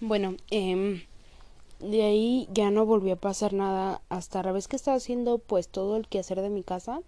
Bueno, 0.00 0.36
eh, 0.52 1.04
de 1.80 2.02
ahí 2.02 2.48
ya 2.52 2.70
no 2.70 2.86
volvió 2.86 3.14
a 3.14 3.16
pasar 3.16 3.52
nada 3.52 4.00
hasta 4.08 4.42
la 4.42 4.52
vez 4.52 4.68
que 4.68 4.76
estaba 4.76 4.96
haciendo 4.96 5.38
pues 5.38 5.68
todo 5.68 5.96
el 5.96 6.06
quehacer 6.06 6.40
de 6.40 6.50
mi 6.50 6.62
casa. 6.62 7.00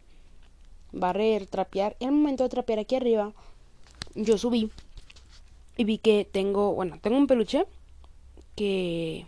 Barrer, 0.92 1.46
trapear. 1.46 1.96
Y 2.00 2.06
al 2.06 2.12
momento 2.12 2.42
de 2.42 2.48
trapear 2.48 2.80
aquí 2.80 2.96
arriba, 2.96 3.32
yo 4.14 4.38
subí 4.38 4.70
y 5.76 5.84
vi 5.84 5.98
que 5.98 6.28
tengo, 6.30 6.74
bueno, 6.74 6.98
tengo 7.00 7.16
un 7.16 7.26
peluche 7.26 7.64
que 8.56 9.24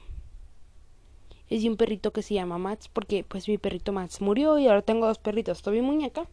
es 1.48 1.62
de 1.62 1.68
un 1.68 1.76
perrito 1.76 2.12
que 2.12 2.22
se 2.22 2.34
llama 2.34 2.58
Max, 2.58 2.88
porque 2.92 3.24
pues 3.24 3.48
mi 3.48 3.58
perrito 3.58 3.92
Max 3.92 4.20
murió 4.20 4.58
y 4.58 4.66
ahora 4.66 4.82
tengo 4.82 5.06
dos 5.06 5.18
perritos, 5.18 5.62
Toby 5.62 5.82
Muñeca. 5.82 6.26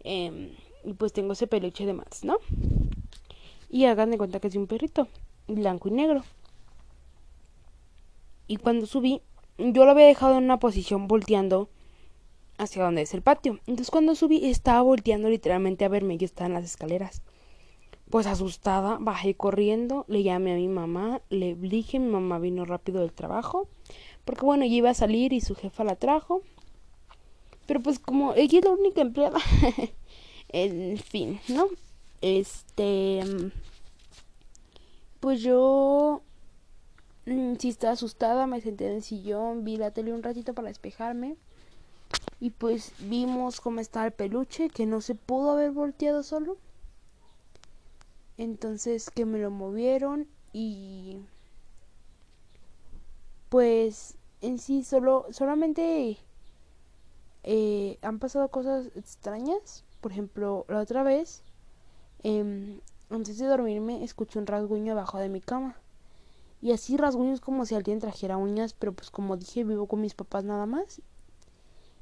Eh, 0.00 0.56
y 0.84 0.92
pues 0.94 1.12
tengo 1.12 1.32
ese 1.32 1.46
peluche 1.46 1.86
de 1.86 1.94
Max, 1.94 2.24
¿no? 2.24 2.38
Y 3.70 3.86
hagan 3.86 4.10
de 4.10 4.18
cuenta 4.18 4.40
que 4.40 4.48
es 4.48 4.52
de 4.52 4.58
un 4.58 4.66
perrito, 4.66 5.08
blanco 5.46 5.88
y 5.88 5.92
negro. 5.92 6.24
Y 8.46 8.56
cuando 8.56 8.86
subí, 8.86 9.22
yo 9.58 9.84
lo 9.84 9.92
había 9.92 10.06
dejado 10.06 10.36
en 10.36 10.44
una 10.44 10.58
posición 10.58 11.08
volteando 11.08 11.68
hacia 12.58 12.84
donde 12.84 13.02
es 13.02 13.14
el 13.14 13.22
patio. 13.22 13.58
Entonces 13.66 13.90
cuando 13.90 14.14
subí 14.14 14.44
estaba 14.44 14.82
volteando 14.82 15.28
literalmente 15.28 15.84
a 15.84 15.88
verme, 15.88 16.18
yo 16.18 16.24
estaba 16.24 16.46
en 16.46 16.54
las 16.54 16.64
escaleras. 16.64 17.22
Pues 18.10 18.26
asustada, 18.26 18.98
bajé 19.00 19.34
corriendo, 19.34 20.04
le 20.08 20.22
llamé 20.22 20.52
a 20.52 20.56
mi 20.56 20.68
mamá, 20.68 21.22
le 21.30 21.54
dije, 21.54 21.98
mi 21.98 22.10
mamá 22.10 22.38
vino 22.38 22.64
rápido 22.64 23.00
del 23.00 23.12
trabajo, 23.12 23.66
porque 24.24 24.44
bueno, 24.44 24.64
yo 24.64 24.74
iba 24.74 24.90
a 24.90 24.94
salir 24.94 25.32
y 25.32 25.40
su 25.40 25.54
jefa 25.54 25.84
la 25.84 25.96
trajo. 25.96 26.42
Pero 27.66 27.80
pues 27.80 27.98
como 27.98 28.34
ella 28.34 28.58
es 28.58 28.64
la 28.64 28.72
única 28.72 29.00
empleada, 29.00 29.40
en 30.50 30.98
fin, 30.98 31.40
¿no? 31.48 31.68
Este, 32.20 33.22
pues 35.24 35.40
yo 35.40 36.20
Mm, 37.26 37.54
sí 37.56 37.70
estaba 37.70 37.94
asustada, 37.94 38.46
me 38.46 38.60
senté 38.60 38.86
en 38.86 38.96
el 38.96 39.02
sillón, 39.02 39.64
vi 39.64 39.76
la 39.78 39.90
tele 39.92 40.12
un 40.12 40.22
ratito 40.22 40.52
para 40.54 40.68
despejarme. 40.68 41.36
Y 42.40 42.50
pues 42.50 42.92
vimos 43.00 43.60
cómo 43.60 43.80
estaba 43.80 44.06
el 44.06 44.12
peluche, 44.12 44.68
que 44.68 44.86
no 44.86 45.00
se 45.00 45.14
pudo 45.14 45.52
haber 45.52 45.70
volteado 45.70 46.22
solo. 46.22 46.58
Entonces 48.36 49.10
que 49.10 49.24
me 49.24 49.38
lo 49.38 49.50
movieron 49.50 50.26
y 50.52 51.18
pues 53.48 54.16
en 54.40 54.58
sí 54.58 54.82
solo 54.82 55.26
solamente 55.30 56.18
eh, 57.44 57.98
han 58.02 58.18
pasado 58.18 58.48
cosas 58.48 58.88
extrañas. 58.96 59.84
Por 60.00 60.12
ejemplo, 60.12 60.66
la 60.68 60.80
otra 60.80 61.02
vez, 61.04 61.42
eh, 62.24 62.80
antes 63.10 63.38
de 63.38 63.46
dormirme, 63.46 64.04
escuché 64.04 64.38
un 64.38 64.46
rasguño 64.46 64.92
abajo 64.92 65.18
de 65.18 65.28
mi 65.28 65.40
cama. 65.40 65.76
Y 66.60 66.72
así 66.72 66.96
rasguños 66.96 67.40
como 67.40 67.66
si 67.66 67.74
alguien 67.74 67.98
trajera 67.98 68.36
uñas, 68.36 68.74
pero 68.74 68.92
pues 68.92 69.10
como 69.10 69.36
dije, 69.36 69.64
vivo 69.64 69.86
con 69.86 70.00
mis 70.00 70.14
papás 70.14 70.44
nada 70.44 70.66
más. 70.66 71.02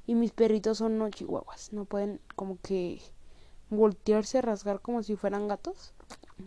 Y 0.06 0.14
mis 0.14 0.32
perritos 0.32 0.78
son 0.78 0.98
no 0.98 1.10
chihuahuas, 1.10 1.72
no 1.72 1.84
pueden 1.84 2.20
como 2.36 2.58
que 2.62 3.00
voltearse, 3.70 4.42
rasgar 4.42 4.80
como 4.80 5.02
si 5.02 5.16
fueran 5.16 5.48
gatos, 5.48 5.92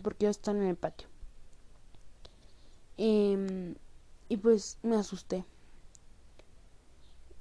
porque 0.02 0.26
ellos 0.26 0.36
están 0.36 0.56
en 0.58 0.68
el 0.68 0.76
patio. 0.76 1.08
Eh, 2.98 3.74
y 4.28 4.36
pues 4.38 4.78
me 4.82 4.96
asusté. 4.96 5.44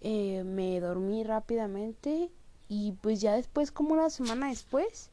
Eh, 0.02 0.44
me 0.44 0.80
dormí 0.80 1.24
rápidamente 1.24 2.30
y 2.68 2.92
pues 3.02 3.22
ya 3.22 3.34
después, 3.34 3.72
como 3.72 3.94
una 3.94 4.10
semana 4.10 4.50
después, 4.50 5.10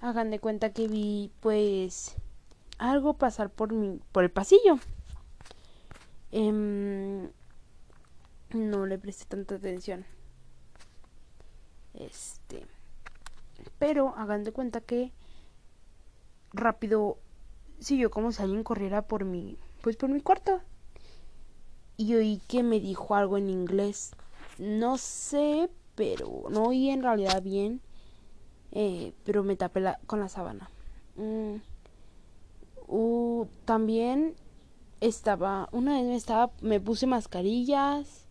hagan 0.00 0.30
de 0.30 0.38
cuenta 0.38 0.72
que 0.72 0.88
vi 0.88 1.30
pues 1.40 2.16
algo 2.78 3.14
pasar 3.14 3.50
por 3.50 3.72
mi, 3.72 4.00
por 4.12 4.24
el 4.24 4.30
pasillo. 4.30 4.78
Eh, 6.30 7.30
no 8.54 8.86
le 8.86 8.98
presté 8.98 9.24
tanta 9.26 9.56
atención. 9.56 10.04
Este. 11.94 12.66
Pero 13.78 14.14
hagan 14.16 14.44
de 14.44 14.52
cuenta 14.52 14.80
que 14.80 15.12
rápido 16.52 17.18
siguió 17.78 18.10
como 18.10 18.32
si 18.32 18.42
alguien 18.42 18.64
corriera 18.64 19.02
por 19.02 19.24
mi. 19.24 19.58
Pues 19.82 19.96
por 19.96 20.08
mi 20.08 20.20
cuarto. 20.20 20.60
Y 21.96 22.14
oí 22.14 22.40
que 22.48 22.62
me 22.62 22.80
dijo 22.80 23.14
algo 23.14 23.36
en 23.36 23.50
inglés. 23.50 24.12
No 24.58 24.98
sé, 24.98 25.68
pero 25.94 26.44
no 26.50 26.64
oí 26.64 26.90
en 26.90 27.02
realidad 27.02 27.42
bien. 27.42 27.80
Eh, 28.72 29.12
pero 29.24 29.42
me 29.42 29.56
tapé 29.56 29.80
la, 29.80 29.98
con 30.06 30.20
la 30.20 30.28
sábana. 30.28 30.70
Mm. 31.16 31.56
Uh, 32.86 33.46
también 33.64 34.34
estaba, 35.00 35.68
una 35.72 35.96
vez 35.96 36.04
me 36.04 36.16
estaba, 36.16 36.50
me 36.60 36.80
puse 36.80 37.06
mascarillas, 37.06 38.26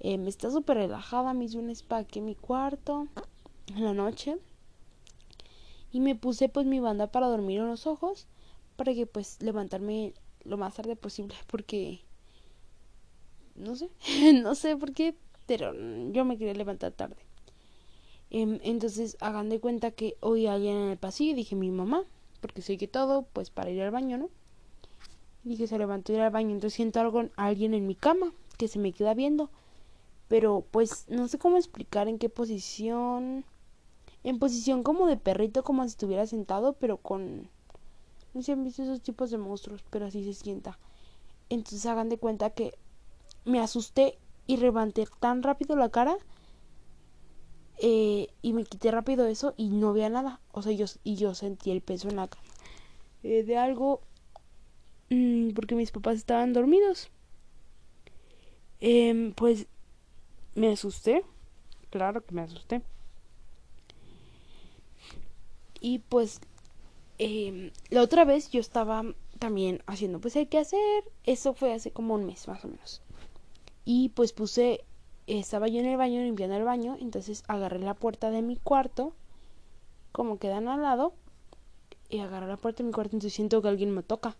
eh, 0.00 0.18
me 0.18 0.28
estaba 0.28 0.52
súper 0.52 0.76
relajada, 0.76 1.34
me 1.34 1.44
hice 1.44 1.58
un 1.58 1.70
spa 1.70 1.98
aquí 1.98 2.18
en 2.20 2.26
mi 2.26 2.34
cuarto 2.34 3.08
en 3.74 3.84
la 3.84 3.94
noche 3.94 4.38
y 5.92 6.00
me 6.00 6.14
puse 6.14 6.48
pues 6.48 6.66
mi 6.66 6.80
banda 6.80 7.08
para 7.08 7.28
dormir 7.28 7.60
en 7.60 7.68
los 7.68 7.86
ojos 7.86 8.26
para 8.76 8.94
que 8.94 9.06
pues 9.06 9.42
levantarme 9.42 10.14
lo 10.44 10.56
más 10.56 10.74
tarde 10.74 10.96
posible 10.96 11.34
porque 11.46 12.00
no 13.56 13.76
sé, 13.76 13.90
no 14.42 14.54
sé 14.54 14.76
por 14.76 14.92
qué, 14.92 15.16
pero 15.46 15.72
yo 16.12 16.24
me 16.24 16.38
quería 16.38 16.54
levantar 16.54 16.92
tarde. 16.92 17.29
Eh, 18.30 18.60
entonces 18.62 19.16
hagan 19.20 19.48
de 19.48 19.60
cuenta 19.60 19.90
que 19.90 20.16
hoy 20.20 20.46
alguien 20.46 20.76
en 20.76 20.88
el 20.90 20.98
pasillo 20.98 21.34
dije 21.34 21.56
mi 21.56 21.70
mamá 21.70 22.04
porque 22.40 22.62
sé 22.62 22.78
que 22.78 22.88
todo, 22.88 23.22
pues 23.32 23.50
para 23.50 23.70
ir 23.70 23.82
al 23.82 23.90
baño, 23.90 24.18
¿no? 24.18 24.30
Y 25.44 25.50
dije, 25.50 25.66
se 25.66 25.78
levantó 25.78 26.12
a 26.12 26.16
ir 26.16 26.22
al 26.22 26.30
baño, 26.30 26.50
entonces 26.50 26.74
siento 26.74 27.00
algo, 27.00 27.24
alguien 27.36 27.74
en 27.74 27.86
mi 27.86 27.94
cama 27.94 28.32
que 28.58 28.68
se 28.68 28.78
me 28.78 28.92
queda 28.92 29.14
viendo. 29.14 29.50
Pero 30.28 30.64
pues 30.70 31.06
no 31.08 31.28
sé 31.28 31.38
cómo 31.38 31.56
explicar 31.56 32.08
en 32.08 32.18
qué 32.18 32.28
posición. 32.28 33.44
En 34.22 34.38
posición 34.38 34.82
como 34.82 35.06
de 35.06 35.16
perrito, 35.16 35.64
como 35.64 35.82
si 35.84 35.88
estuviera 35.90 36.26
sentado, 36.26 36.74
pero 36.74 36.98
con... 36.98 37.48
No 38.34 38.42
sé 38.42 38.52
han 38.52 38.62
visto 38.62 38.82
esos 38.82 39.00
tipos 39.00 39.30
de 39.30 39.38
monstruos, 39.38 39.82
pero 39.90 40.06
así 40.06 40.22
se 40.24 40.34
sienta. 40.34 40.78
Entonces 41.48 41.84
hagan 41.86 42.08
de 42.08 42.18
cuenta 42.18 42.50
que 42.50 42.74
me 43.44 43.60
asusté 43.60 44.18
y 44.46 44.58
levanté 44.58 45.06
tan 45.20 45.42
rápido 45.42 45.74
la 45.74 45.88
cara 45.88 46.16
eh, 47.78 48.09
y 48.42 48.52
me 48.52 48.64
quité 48.64 48.90
rápido 48.90 49.26
eso 49.26 49.54
y 49.56 49.68
no 49.68 49.92
veía 49.92 50.08
nada. 50.08 50.40
O 50.52 50.62
sea, 50.62 50.72
yo, 50.72 50.86
y 51.04 51.16
yo 51.16 51.34
sentí 51.34 51.70
el 51.70 51.80
peso 51.80 52.08
en 52.08 52.16
la 52.16 52.28
cama. 52.28 52.44
Eh, 53.22 53.42
de 53.42 53.56
algo. 53.56 54.00
Mmm, 55.10 55.50
porque 55.50 55.74
mis 55.74 55.90
papás 55.90 56.16
estaban 56.16 56.52
dormidos. 56.52 57.10
Eh, 58.80 59.32
pues 59.36 59.66
me 60.54 60.72
asusté. 60.72 61.24
Claro 61.90 62.24
que 62.24 62.34
me 62.34 62.42
asusté. 62.42 62.82
Y 65.80 66.00
pues 66.00 66.40
eh, 67.18 67.72
la 67.88 68.02
otra 68.02 68.24
vez 68.24 68.50
yo 68.50 68.60
estaba 68.60 69.02
también 69.38 69.82
haciendo 69.86 70.20
pues 70.20 70.36
hay 70.36 70.46
que 70.46 70.58
hacer. 70.58 71.04
Eso 71.24 71.54
fue 71.54 71.72
hace 71.72 71.90
como 71.90 72.14
un 72.14 72.26
mes 72.26 72.46
más 72.48 72.64
o 72.64 72.68
menos. 72.68 73.02
Y 73.84 74.10
pues 74.10 74.32
puse 74.32 74.84
estaba 75.38 75.68
yo 75.68 75.80
en 75.80 75.86
el 75.86 75.96
baño 75.96 76.22
limpiando 76.22 76.56
el 76.56 76.64
baño, 76.64 76.96
entonces 77.00 77.44
agarré 77.46 77.78
la 77.78 77.94
puerta 77.94 78.30
de 78.30 78.42
mi 78.42 78.56
cuarto, 78.56 79.12
como 80.12 80.38
quedan 80.38 80.68
al 80.68 80.82
lado, 80.82 81.12
y 82.08 82.18
agarré 82.18 82.48
la 82.48 82.56
puerta 82.56 82.82
de 82.82 82.88
mi 82.88 82.92
cuarto, 82.92 83.16
entonces 83.16 83.34
siento 83.34 83.62
que 83.62 83.68
alguien 83.68 83.94
me 83.94 84.02
toca. 84.02 84.36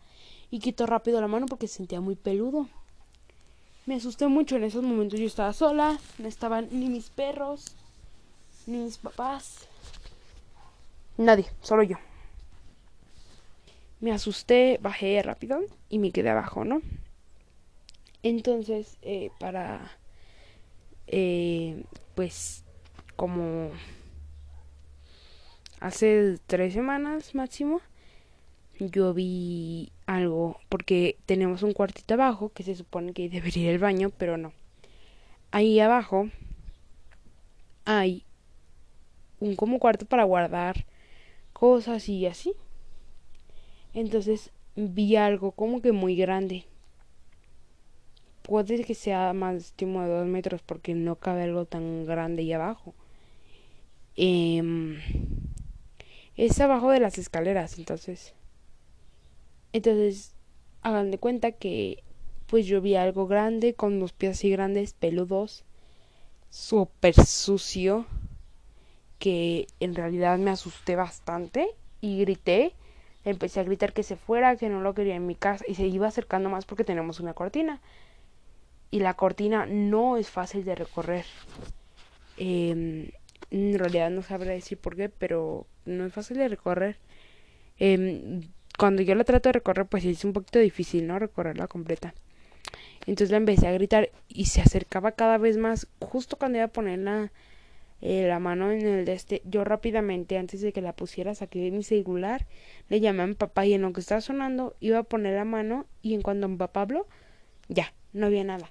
Y 0.50 0.58
quito 0.58 0.86
rápido 0.86 1.20
la 1.20 1.28
mano 1.28 1.46
porque 1.46 1.68
se 1.68 1.76
sentía 1.76 2.00
muy 2.00 2.16
peludo. 2.16 2.66
Me 3.86 3.94
asusté 3.94 4.26
mucho 4.26 4.56
en 4.56 4.64
esos 4.64 4.82
momentos. 4.82 5.18
Yo 5.18 5.26
estaba 5.26 5.52
sola, 5.52 5.98
no 6.18 6.28
estaban 6.28 6.68
ni 6.72 6.88
mis 6.88 7.08
perros, 7.10 7.76
ni 8.66 8.78
mis 8.78 8.98
papás. 8.98 9.68
Nadie, 11.16 11.46
solo 11.60 11.82
yo. 11.84 11.96
Me 14.00 14.12
asusté, 14.12 14.78
bajé 14.82 15.22
rápido 15.22 15.60
y 15.88 15.98
me 15.98 16.10
quedé 16.10 16.30
abajo, 16.30 16.64
¿no? 16.64 16.82
Entonces, 18.22 18.96
eh, 19.02 19.30
para 19.38 19.99
eh, 21.12 21.82
pues 22.14 22.64
como 23.16 23.70
hace 25.80 26.38
tres 26.46 26.72
semanas 26.72 27.34
máximo 27.34 27.80
yo 28.78 29.12
vi 29.12 29.92
algo 30.06 30.58
porque 30.68 31.18
tenemos 31.26 31.62
un 31.62 31.72
cuartito 31.72 32.14
abajo 32.14 32.50
que 32.54 32.62
se 32.62 32.74
supone 32.74 33.12
que 33.12 33.28
debería 33.28 33.64
ir 33.64 33.70
el 33.70 33.78
baño 33.78 34.10
pero 34.16 34.36
no. 34.36 34.52
Ahí 35.50 35.80
abajo 35.80 36.30
hay 37.84 38.24
un 39.40 39.56
como 39.56 39.80
cuarto 39.80 40.06
para 40.06 40.24
guardar 40.24 40.86
cosas 41.52 42.08
y 42.08 42.26
así. 42.26 42.52
Entonces 43.92 44.52
vi 44.76 45.16
algo 45.16 45.50
como 45.50 45.82
que 45.82 45.90
muy 45.90 46.14
grande 46.14 46.64
puede 48.50 48.82
que 48.82 48.96
sea 48.96 49.32
más 49.32 49.76
de 49.76 49.86
dos 49.86 50.26
metros 50.26 50.60
porque 50.60 50.92
no 50.92 51.14
cabe 51.14 51.44
algo 51.44 51.66
tan 51.66 52.04
grande 52.04 52.42
ahí 52.42 52.52
abajo. 52.52 52.94
Eh, 54.16 54.60
es 56.36 56.60
abajo 56.60 56.90
de 56.90 56.98
las 56.98 57.16
escaleras, 57.16 57.78
entonces. 57.78 58.34
Entonces, 59.72 60.34
hagan 60.82 61.12
de 61.12 61.18
cuenta 61.18 61.52
que 61.52 62.02
pues 62.48 62.66
yo 62.66 62.80
vi 62.80 62.96
algo 62.96 63.28
grande, 63.28 63.74
con 63.74 64.00
los 64.00 64.12
pies 64.12 64.32
así 64.32 64.50
grandes, 64.50 64.94
peludos, 64.94 65.62
súper 66.50 67.14
sucio, 67.14 68.04
que 69.20 69.68
en 69.78 69.94
realidad 69.94 70.38
me 70.38 70.50
asusté 70.50 70.96
bastante 70.96 71.68
y 72.00 72.18
grité. 72.18 72.74
Empecé 73.24 73.60
a 73.60 73.64
gritar 73.64 73.92
que 73.92 74.02
se 74.02 74.16
fuera, 74.16 74.56
que 74.56 74.68
no 74.68 74.80
lo 74.80 74.92
quería 74.92 75.14
en 75.14 75.28
mi 75.28 75.36
casa 75.36 75.64
y 75.68 75.76
se 75.76 75.86
iba 75.86 76.08
acercando 76.08 76.50
más 76.50 76.64
porque 76.66 76.82
tenemos 76.82 77.20
una 77.20 77.32
cortina. 77.32 77.80
Y 78.90 79.00
la 79.00 79.14
cortina 79.14 79.66
no 79.66 80.16
es 80.16 80.30
fácil 80.30 80.64
de 80.64 80.74
recorrer. 80.74 81.24
Eh, 82.36 83.12
en 83.50 83.78
realidad 83.78 84.10
no 84.10 84.22
sabré 84.22 84.52
decir 84.52 84.78
por 84.78 84.96
qué, 84.96 85.08
pero 85.08 85.66
no 85.84 86.06
es 86.06 86.12
fácil 86.12 86.38
de 86.38 86.48
recorrer. 86.48 86.96
Eh, 87.78 88.40
cuando 88.78 89.02
yo 89.02 89.14
la 89.14 89.24
trato 89.24 89.48
de 89.48 89.54
recorrer, 89.54 89.86
pues 89.86 90.04
es 90.04 90.24
un 90.24 90.32
poquito 90.32 90.58
difícil, 90.58 91.06
¿no? 91.06 91.18
Recorrerla 91.18 91.66
completa. 91.66 92.14
Entonces 93.06 93.30
la 93.30 93.38
empecé 93.38 93.66
a 93.66 93.72
gritar 93.72 94.10
y 94.28 94.46
se 94.46 94.60
acercaba 94.60 95.12
cada 95.12 95.38
vez 95.38 95.56
más. 95.56 95.88
Justo 96.00 96.36
cuando 96.36 96.58
iba 96.58 96.66
a 96.66 96.68
poner 96.68 97.00
la, 97.00 97.32
eh, 98.00 98.26
la 98.28 98.38
mano 98.38 98.70
en 98.70 98.86
el 98.86 99.04
de 99.04 99.12
este, 99.12 99.42
yo 99.44 99.64
rápidamente, 99.64 100.38
antes 100.38 100.60
de 100.60 100.72
que 100.72 100.80
la 100.80 100.94
pusiera, 100.94 101.34
saqué 101.34 101.70
mi 101.70 101.82
celular, 101.82 102.46
le 102.88 103.00
llamé 103.00 103.22
a 103.22 103.26
mi 103.26 103.34
papá 103.34 103.66
y 103.66 103.74
en 103.74 103.82
lo 103.82 103.92
que 103.92 104.00
estaba 104.00 104.20
sonando, 104.20 104.76
iba 104.80 104.98
a 104.98 105.02
poner 105.02 105.34
la 105.34 105.44
mano 105.44 105.86
y 106.02 106.14
en 106.14 106.22
cuanto 106.22 106.48
mi 106.48 106.56
papá 106.56 106.82
habló, 106.82 107.06
ya, 107.70 107.94
no 108.12 108.26
había 108.26 108.44
nada. 108.44 108.70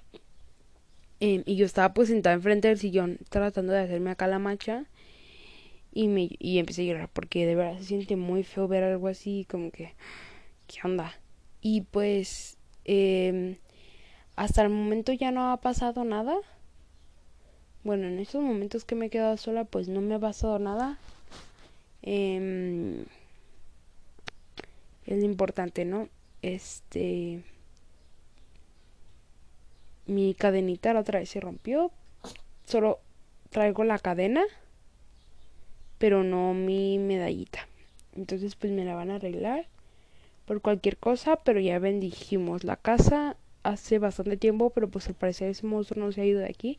Eh, 1.20 1.42
y 1.46 1.56
yo 1.56 1.66
estaba 1.66 1.92
pues 1.92 2.08
sentada 2.08 2.34
enfrente 2.34 2.68
del 2.68 2.78
sillón 2.78 3.18
tratando 3.28 3.72
de 3.72 3.80
hacerme 3.80 4.10
acá 4.10 4.26
la 4.26 4.38
macha 4.38 4.86
y 5.92 6.08
me 6.08 6.30
y 6.38 6.58
empecé 6.58 6.82
a 6.82 6.84
llorar 6.86 7.10
porque 7.12 7.46
de 7.46 7.54
verdad 7.54 7.78
se 7.78 7.84
siente 7.84 8.16
muy 8.16 8.42
feo 8.42 8.68
ver 8.68 8.84
algo 8.84 9.08
así 9.08 9.46
como 9.50 9.70
que 9.70 9.94
qué 10.66 10.78
onda 10.84 11.12
y 11.60 11.82
pues 11.82 12.56
eh, 12.84 13.58
hasta 14.36 14.62
el 14.62 14.70
momento 14.70 15.12
ya 15.12 15.30
no 15.30 15.52
ha 15.52 15.58
pasado 15.58 16.04
nada. 16.04 16.36
Bueno 17.84 18.06
en 18.06 18.18
estos 18.18 18.42
momentos 18.42 18.84
que 18.84 18.94
me 18.94 19.06
he 19.06 19.10
quedado 19.10 19.36
sola 19.36 19.64
pues 19.64 19.88
no 19.88 20.00
me 20.00 20.14
ha 20.14 20.18
pasado 20.18 20.58
nada. 20.58 20.98
Eh, 22.02 23.04
es 25.04 25.18
lo 25.18 25.24
importante 25.24 25.84
no 25.84 26.08
este 26.40 27.42
mi 30.10 30.34
cadenita 30.34 30.92
la 30.92 31.00
otra 31.00 31.20
vez 31.20 31.30
se 31.30 31.40
rompió. 31.40 31.90
Solo 32.64 33.00
traigo 33.50 33.84
la 33.84 33.98
cadena, 33.98 34.42
pero 35.98 36.22
no 36.24 36.52
mi 36.54 36.98
medallita. 36.98 37.68
Entonces 38.16 38.56
pues 38.56 38.72
me 38.72 38.84
la 38.84 38.94
van 38.94 39.10
a 39.10 39.16
arreglar 39.16 39.66
por 40.46 40.60
cualquier 40.60 40.96
cosa, 40.96 41.36
pero 41.36 41.60
ya 41.60 41.78
bendijimos 41.78 42.64
la 42.64 42.76
casa 42.76 43.36
hace 43.62 43.98
bastante 43.98 44.36
tiempo, 44.36 44.70
pero 44.70 44.88
pues 44.88 45.06
al 45.08 45.14
parecer 45.14 45.50
ese 45.50 45.66
monstruo 45.66 46.04
no 46.04 46.12
se 46.12 46.22
ha 46.22 46.24
ido 46.24 46.40
de 46.40 46.46
aquí. 46.46 46.78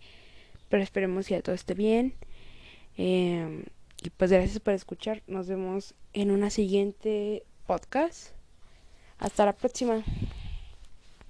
Pero 0.69 0.83
esperemos 0.83 1.27
que 1.27 1.35
ya 1.35 1.41
todo 1.41 1.55
esté 1.55 1.73
bien. 1.73 2.13
Eh, 2.97 3.65
y 4.03 4.09
pues 4.09 4.31
gracias 4.31 4.59
por 4.59 4.73
escuchar. 4.73 5.21
Nos 5.27 5.47
vemos 5.47 5.93
en 6.13 6.31
una 6.31 6.49
siguiente 6.49 7.43
podcast. 7.65 8.31
Hasta 9.19 9.45
la 9.45 9.53
próxima. 9.53 10.03